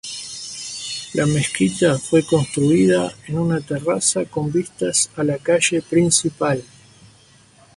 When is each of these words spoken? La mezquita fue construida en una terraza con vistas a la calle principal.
La 1.13 1.27
mezquita 1.27 1.99
fue 1.99 2.23
construida 2.23 3.13
en 3.27 3.37
una 3.37 3.61
terraza 3.61 4.25
con 4.25 4.51
vistas 4.51 5.11
a 5.15 5.23
la 5.23 5.37
calle 5.37 5.83
principal. 5.83 6.63